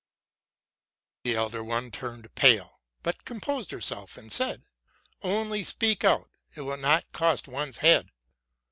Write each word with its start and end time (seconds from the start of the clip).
''The 1.25 1.35
elder 1.35 1.63
one 1.63 1.91
turned 1.91 2.33
pale, 2.33 2.79
but 3.03 3.23
composed 3.23 3.69
herself, 3.69 4.17
and 4.17 4.31
said, 4.31 4.63
'* 4.97 5.01
Only 5.21 5.63
speak 5.63 6.03
out: 6.03 6.31
it 6.55 6.61
will 6.61 6.77
not 6.77 7.11
cost 7.11 7.47
one's 7.47 7.77
head! 7.77 8.09